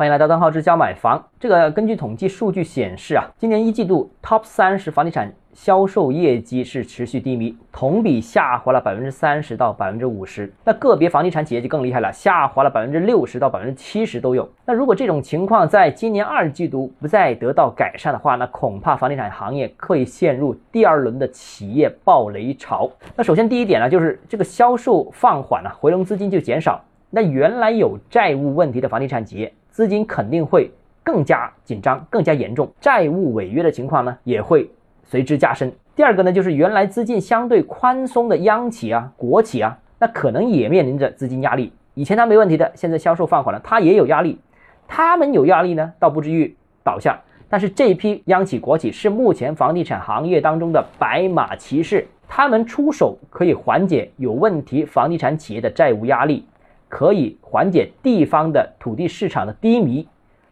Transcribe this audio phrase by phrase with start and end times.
[0.00, 1.22] 欢迎来到邓浩之家买房。
[1.38, 10.50] 这个根据统计数据显示啊，今年一季度 Top 三十房地产销售业绩是持续低迷，同比下滑了百分之三十到百分之五十。
[10.64, 14.48] 那个别房地产企业就更厉害了，下滑了百分之六十到百分之七十都有。
[14.64, 22.90] 那如果这种情况在今年二季度不再得到改善的话，那恐怕房地产行业会陷入第二轮的企业暴雷潮。
[23.14, 26.82] 那首先第一点呢，就是这个销售放缓了，回笼资金就减少。
[27.12, 30.70] 那原来有债务问题的房地产企业，资金肯定会
[31.02, 34.70] 更加紧张、更加严重，债务违约的情况呢也会
[35.02, 35.72] 随之加深。
[35.96, 41.72] 第二个呢，就是原来资金相对宽松的央企啊、国企啊，那可能也面临着资金压力。
[41.94, 44.38] 以前它没问题的，现在销售放缓了，它也有压力。
[44.86, 56.44] 他们有压力呢，倒不至于倒下，但是这批央企、国企是目前房地产行业当中的白马骑士，他们出手可以缓解有问题房地产企业的债务压力。
[56.90, 60.06] 可以缓解地方的土地市场的低迷，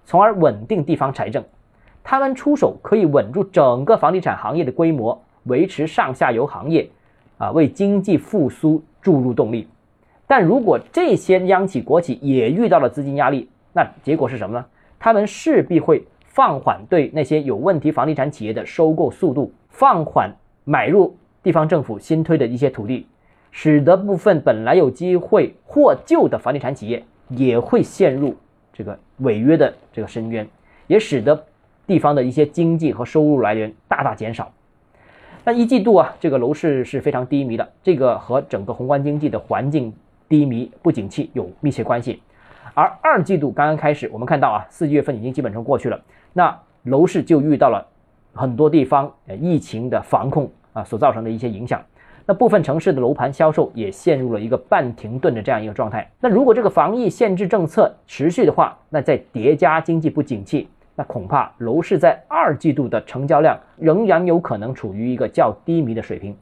[0.07, 1.45] 从而稳定地方财政。
[2.03, 6.89] 他们出手可以稳住整个房地产行业的规模，维持上下游行业，
[7.37, 9.69] 啊，为经济复苏注入动力。
[10.27, 14.65] 但如果这些央企国企也遇到了资金压力，那结果是什么呢？
[14.99, 20.35] 他们势必会放缓对那些有问题房地产企业的收购速度，放缓
[20.65, 23.07] 买入地方政府新推的一些土地。
[23.51, 28.37] 使得部分本来有机会获救的房地产企业也会陷入
[28.73, 30.49] 这个违约的这个深渊，
[30.87, 31.45] 也使得
[31.87, 34.53] 地方的一些经济和收入来源大大减少。
[35.45, 39.93] 那一季度啊，这个楼市是非常低迷的，这个和整个宏观经济的环境
[40.29, 42.23] 低迷不景气有密切关系。
[42.75, 45.99] 而二季度刚刚开始，我们看到啊，四月份已经基本上过去了，
[46.35, 47.87] 那楼市就遇到了
[48.35, 51.83] 很多地方呃疫情的防控啊所造成的一些影响。
[52.31, 56.07] 那部分城市的楼盘销售也陷入了一个半停顿的这样一个状态。
[56.21, 66.37] 那如果这个防疫限制政策持续的话，那再叠加经济不景气，那恐怕楼市在二季度的成交量仍然有可能处于一个较低迷的水平。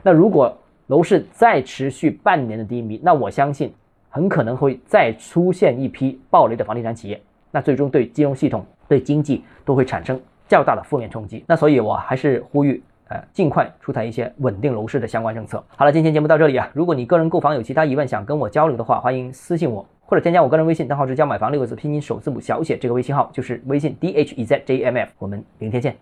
[0.00, 0.56] 那如果
[0.86, 3.74] 楼市再持续半年的低迷，那我相信
[4.08, 7.20] 很可能会再出现一批暴雷的房地产企业，
[7.50, 11.44] 那最终对金融系统、对经济都会产生较大的负面冲击。
[11.48, 12.80] 那所以我还是呼吁。
[13.08, 15.62] 呃，尽快出台一些稳定楼市的相关政策。
[15.68, 16.68] 好了，今天节目到这里啊。
[16.72, 25.12] 如果你个人购房有其他疑问，想跟我交流的话，欢迎私信我，或者添加我个人微信，账号是教买房六个字拼音首字母小写，这个微信号就是微信 d h e z j m f。
[25.18, 25.96] 我们明天见。